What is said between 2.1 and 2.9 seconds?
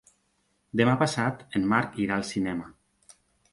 al cinema.